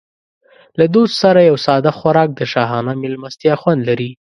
له 0.79 0.85
دوست 0.95 1.15
سره 1.23 1.39
یو 1.49 1.57
ساده 1.65 1.91
خوراک 1.97 2.29
د 2.35 2.41
شاهانه 2.53 2.93
مېلمستیا 3.01 3.53
خوند 3.61 3.81
لري. 3.89 4.11